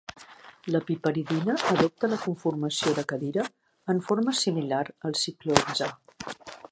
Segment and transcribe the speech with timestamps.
[0.75, 3.45] La piperidina adopta la conformació de cadira,
[3.95, 5.95] en forma similar al ciclohexà.